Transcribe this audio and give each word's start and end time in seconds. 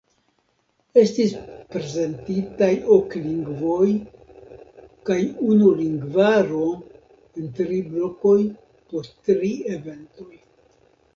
Estis 0.99 1.33
prezentitaj 1.73 2.69
ok 2.95 3.13
lingvoj 3.25 3.91
kaj 5.09 5.19
unu 5.49 5.67
lingvaro 5.81 6.63
en 7.43 7.51
tri 7.59 7.79
blokoj 7.91 8.39
po 8.89 9.03
tri 9.29 9.53
eventoj. 9.79 10.31